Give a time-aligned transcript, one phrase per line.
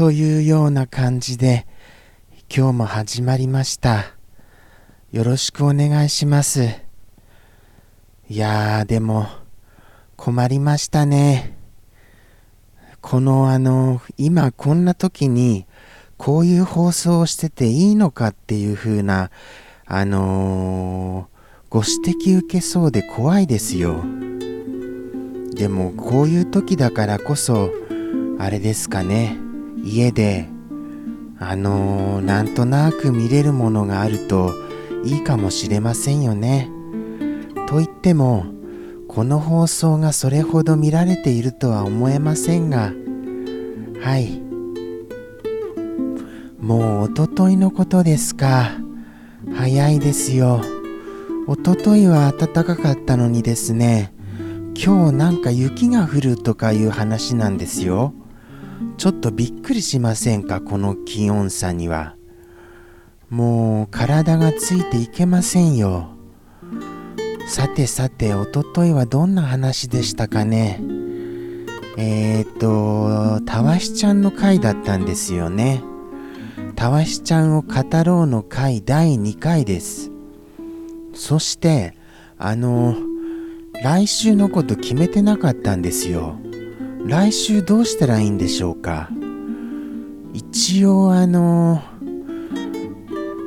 [0.00, 1.66] というような感じで
[2.48, 4.14] 今日も始まりました。
[5.12, 6.70] よろしくお願いします。
[8.26, 9.26] いやーでも
[10.16, 11.54] 困りましたね。
[13.02, 15.66] このあの今こんな時に
[16.16, 19.30] こういう放送をしてていいのかっていう風な
[19.84, 21.26] あのー、
[21.68, 24.02] ご指摘受けそうで怖いですよ。
[25.52, 27.68] でもこういう時だからこそ
[28.38, 29.49] あれですかね。
[29.82, 30.48] 家で
[31.38, 34.52] あのー、なんとなく見れるものがあると
[35.04, 36.70] いいかもしれませんよね。
[37.66, 38.44] と言っても
[39.08, 42.92] この放送がそれほど見られているとは思えませんが
[44.02, 44.40] はい。
[46.60, 48.72] もうおとといのことですか。
[49.54, 50.60] 早いですよ。
[51.46, 54.12] おとといは暖かかったのにですね
[54.76, 58.12] 今日なんか雪が降るとかいう話なんですよ。
[58.96, 60.60] ちょっとびっくりしませんか？
[60.60, 62.16] この気温差には。
[63.28, 66.08] もう体がついていけませんよ。
[67.46, 70.80] さてさておとといはどんな話でしたかね？
[71.96, 75.82] えっ、とたわしちゃんの回だったんですよね。
[76.76, 80.10] たわしちゃんを語ろうの回第2回です。
[81.14, 81.96] そして
[82.38, 82.96] あの
[83.82, 86.38] 来週のこと決めてなかったんですよ。
[87.06, 89.08] 来週どうしたらいいんでしょうか？
[90.32, 91.82] 一応あの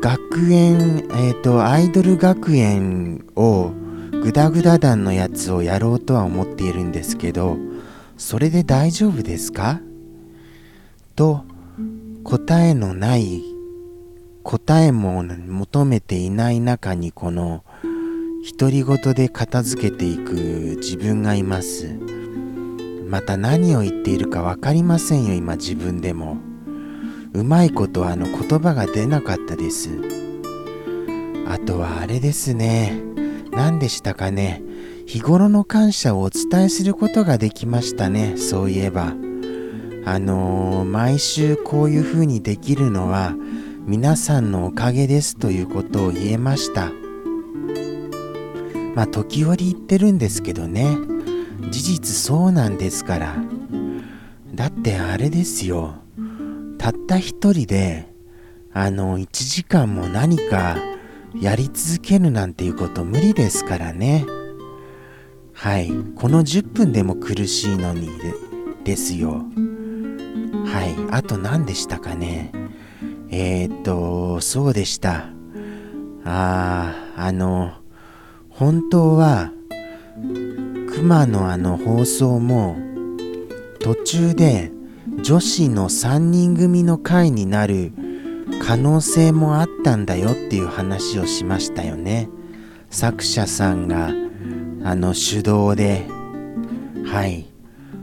[0.00, 3.72] 学園えっ、ー、とアイドル学園を
[4.22, 7.56] グダグダ団のやつをやろうとは思っているんですけど
[8.16, 9.80] それで大丈夫ですか？
[11.16, 11.44] と
[12.22, 13.42] 答えのない
[14.44, 17.64] 答えも求めていない中にこの
[18.58, 21.98] 独り言で片付けていく自分がいます。
[23.08, 26.36] また何を言っているか分かりませんよ今自分でも。
[27.32, 29.90] うまいことあの言葉が出なかったです。
[31.46, 33.00] あとはあれですね。
[33.50, 34.62] 何でしたかね。
[35.06, 38.36] 日頃の感謝をお伝えすることができましたね。
[38.36, 39.14] そういえば。
[40.04, 43.34] あのー、毎週こういう風にできるのは
[43.86, 46.92] 皆さんのおかげですということを言えました。
[48.94, 50.98] まあ時折言ってるんですけどね。
[51.70, 53.36] 事実そうなんですから。
[54.54, 55.94] だってあれですよ。
[56.78, 58.12] たった一人で
[58.72, 60.76] あの1時間も何か
[61.40, 64.24] やり続けるなんていうこと無理ですからね。
[65.52, 65.90] はい。
[66.16, 68.08] この10分でも苦しいのに
[68.84, 69.44] ですよ。
[70.66, 70.94] はい。
[71.10, 72.52] あと何でしたかね。
[73.30, 75.30] えー、っとそうでした。
[76.24, 77.72] あーあの
[78.48, 79.52] 本当は
[80.98, 82.76] 熊のあの放送も
[83.78, 84.72] 途中で
[85.22, 87.92] 女子の3人組の会になる
[88.66, 92.28] 可能性もあったんだよっていう話をしましたよね。
[92.90, 94.10] 作者さんが
[94.82, 96.04] あの手動で。
[97.06, 97.46] はい。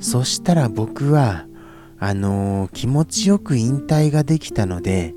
[0.00, 1.44] そしたら僕は
[1.98, 5.12] あのー、気持ちよく引退ができたので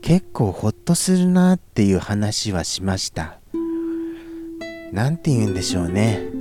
[0.00, 3.40] 結構ホッとするなっていう話はしました。
[4.90, 6.39] 何て言うんでしょうね。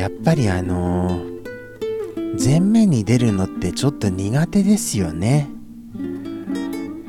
[0.00, 5.50] やっぱりあのー、前面に出るのってちょっと苦手ですよね。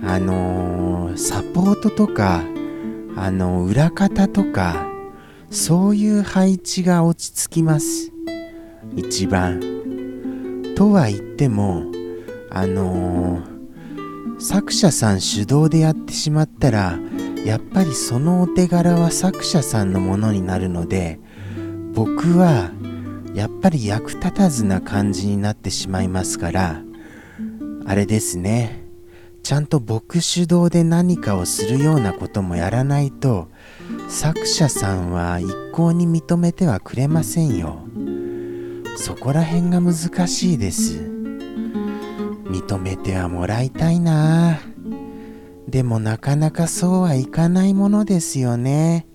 [0.04, 2.44] あのー、サポートとか
[3.16, 4.86] あの裏方とか
[5.50, 8.12] そういう配置が落ち着きます。
[8.98, 9.62] 一番。
[10.76, 11.86] とは言っても
[12.50, 17.00] あのー、作者さん主導でやってしまったら
[17.46, 21.22] やっぱりそのお手柄は作者さんのものになるので
[21.94, 22.72] 僕は
[23.34, 26.82] やっぱり役立たずな感じになってしまいますから
[27.86, 28.82] あれですね。
[29.44, 33.50] ちゃんと僕主導で何かをするようなこともやらないと
[34.08, 37.80] 作者さんは一向に認めてはくれませんよ。
[38.98, 41.00] そこら辺が難しいです。
[42.46, 44.60] 認めてはもらいたいな。
[45.68, 49.08] でもなかなかそうはいかないものですよね。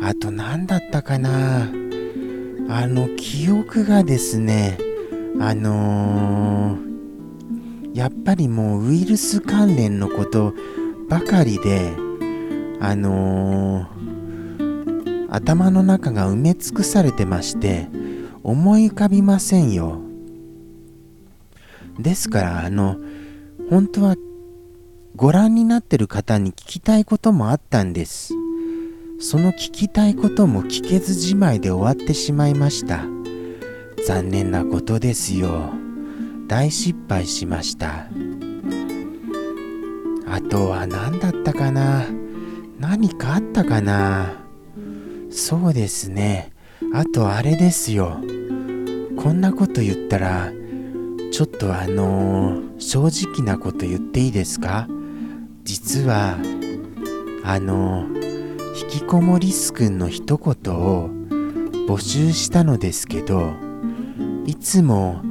[0.00, 1.68] あと何だったかな。
[2.70, 4.78] あの記憶がですね
[5.40, 10.52] あのー、やっぱりもうウイルス関連のこと
[11.08, 11.94] ばかりで
[12.80, 17.88] あのー、頭の中が埋め尽くされてまして
[18.42, 20.00] 思い浮かびませんよ。
[21.98, 22.96] ですからあの
[23.70, 24.16] 本当は
[25.16, 28.34] ご覧になってる方に聞きたいこともあったんです。
[29.20, 33.04] その聞きたいことも聞けずじまいで終わってしまいました。
[34.06, 35.72] 残念なことですよ。
[36.46, 38.06] 大失敗しました。
[40.26, 42.06] あとは何だったかな？
[42.78, 44.34] 何かあったかな？
[45.30, 46.52] そうですね。
[46.94, 48.20] あとあれですよ。
[49.16, 50.52] こんなこと言ったら
[51.32, 54.86] ちょっとあのー、正直なこと言っていいですか？
[55.64, 56.38] 実は
[57.42, 58.27] あのー、
[58.80, 60.74] 引きこもりすくんの一言。
[60.74, 61.10] を
[61.88, 63.54] 募集したのですけど
[64.44, 65.22] いつも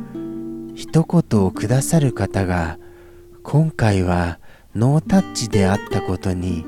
[0.75, 2.79] 一言をくださる方が
[3.43, 4.39] 今回は
[4.75, 6.65] ノータッチであったことに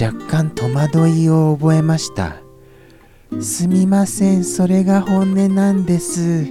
[0.00, 2.36] 若干戸惑いを覚えました。
[3.40, 6.44] すみませんそれが本音なんです。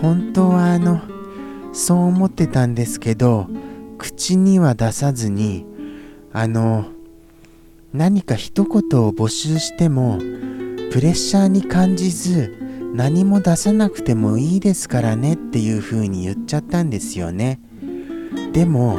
[0.00, 1.02] 本当はあの
[1.74, 3.48] そう思ってたんですけど
[3.98, 5.66] 口には出さずに
[6.32, 6.95] あの
[7.96, 10.18] 何か一言を募集しても
[10.92, 12.54] プレッシャーに感じず
[12.94, 17.58] 何も出さなくてもいいですからねっていう風に言っちゃったんですよね。
[18.52, 18.98] でも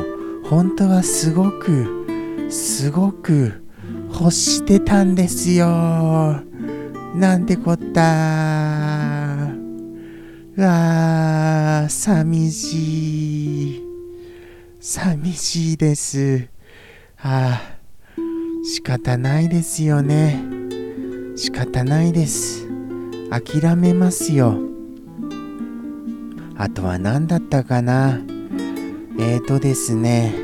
[0.50, 2.08] 本当はすごく
[2.50, 3.64] すごく
[4.12, 5.68] 欲してたんですよ。
[7.16, 8.02] なんてこった。
[10.56, 13.84] うわー寂しい。
[14.80, 16.48] 寂しいです。
[17.20, 17.77] ああ。
[18.70, 20.44] 仕方ないですよね。
[21.38, 22.68] 仕方ないです。
[23.30, 24.58] 諦めますよ。
[26.58, 28.20] あとは何だったかな？
[29.20, 30.36] えーとですね。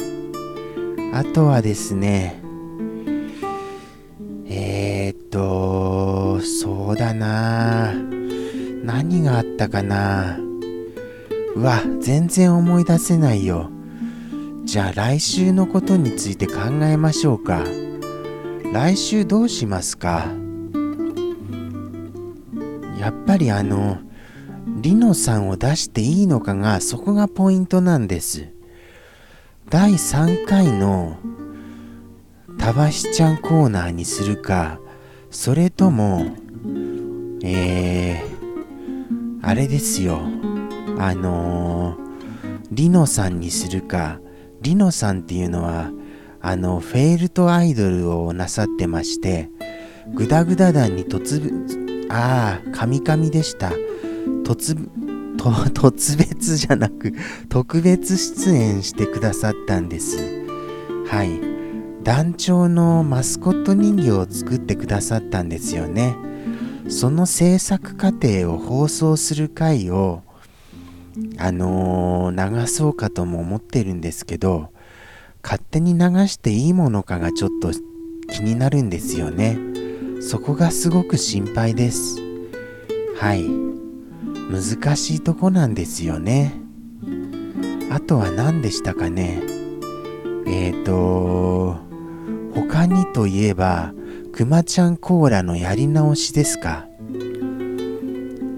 [1.13, 2.41] あとはですね。
[4.45, 7.93] えーとそうだな。
[8.85, 10.39] 何があったかな？
[11.57, 13.69] うわ全然思い出せないよ。
[14.63, 16.53] じゃあ来週のことについて考
[16.83, 17.65] えましょうか。
[18.73, 20.25] 来週どうしますか？
[22.99, 23.99] やっぱりあの
[24.81, 28.49] リノさんを出していいのかがそこがポイントなんです。
[29.69, 31.17] 第3回の
[32.57, 34.79] たばしちゃんコーナーにするか
[35.29, 36.35] それとも
[37.43, 40.21] えー、あれですよ。
[40.97, 44.19] あのー、リノさんにするか。
[44.61, 45.91] リノさんっていうのは
[46.43, 49.49] あのフェイルトアイドルをなさってまして
[50.13, 53.71] グダグダ団に突ああ、カミカミでした。
[54.43, 54.75] 突、
[55.37, 55.49] と、
[55.89, 57.13] 突別じゃなく、
[57.49, 60.17] 特別出演してくださったんです。
[61.07, 61.39] はい。
[62.03, 66.15] 団長のマスコット人形を作ってくださったんですよね。
[66.89, 70.21] その制作過程を放送する回を、
[71.37, 74.72] あのー、流そうかとも思ってるんですけど、
[75.43, 77.71] 勝手に流していいものかがちょっと
[78.31, 79.57] 気になるんですよね。
[80.21, 82.21] そこがすごく心配です。
[83.17, 83.45] はい。
[84.49, 86.53] 難しいとこなんですよね。
[87.91, 89.41] あとは何でしたかね。
[90.47, 91.77] えっ、ー、と
[92.53, 93.93] 他にといえば
[94.31, 96.87] くまちゃんコーラのやり直しですか。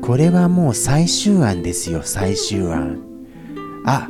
[0.01, 3.01] これはもう最終案ですよ最終案。
[3.85, 4.07] あ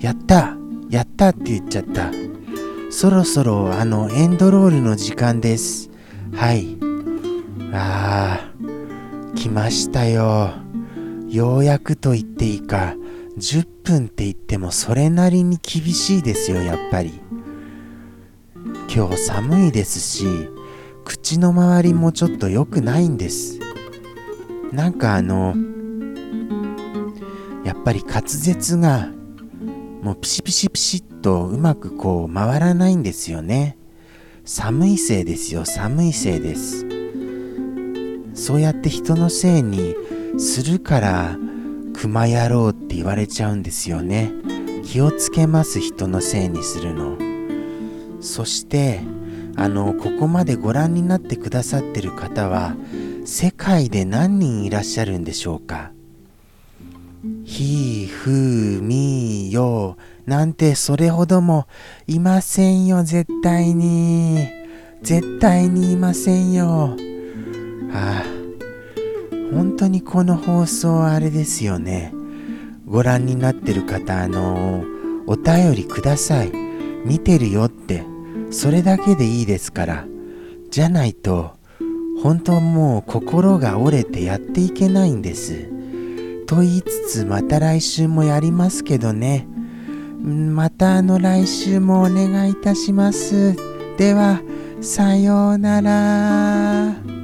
[0.00, 0.61] やった。
[0.92, 2.12] やったって言っちゃった。
[2.90, 5.88] そろそろあのエンドロールの時間です。
[6.34, 6.76] はい。
[7.72, 10.50] ああ来ましたよ。
[11.30, 12.94] ようやくと言っていいか。
[13.38, 17.18] 10分って言ってもそれなりに厳しいですよやっぱり。
[18.94, 20.26] 今日寒いですし
[21.06, 23.58] 口の周りもちょっと良くないんです。
[24.70, 25.54] なんかあの
[27.64, 29.08] やっぱり滑舌が
[30.02, 33.78] もうピシピシピシッとうまくこう回らないんですよね。
[34.44, 35.64] 寒いせいですよ。
[35.64, 36.84] 寒いせいです。
[38.34, 39.94] そうやって人のせいに
[40.38, 41.38] するから
[41.94, 44.32] 熊野郎って言われちゃうんですよね。
[44.84, 47.16] 気をつけます人のせいにするの。
[48.20, 49.00] そして
[49.54, 52.74] あのここまでご覧になってくださってる方は
[53.24, 55.92] 世界で何人いらっしゃるんでしょうか。
[57.52, 59.98] ひふみよ。
[60.24, 61.66] なんてそれほども
[62.06, 64.48] いませんよ絶対に。
[65.02, 66.96] 絶対にいませんよ。
[67.92, 68.24] ああ
[69.54, 72.14] 本当にこの放送あれですよね。
[72.86, 74.82] ご覧になってる方あの
[75.26, 76.52] お便りください。
[77.04, 78.02] 見てるよって。
[78.50, 80.06] それだけでいいですから。
[80.70, 81.50] じゃないと
[82.22, 85.81] 本当もう心が折れてやっていけないんです。
[86.46, 89.46] と言いつつまた来週もやりますけどね
[90.22, 93.56] またあの来週もお願いいたします
[93.96, 94.40] では
[94.80, 97.21] さようなら。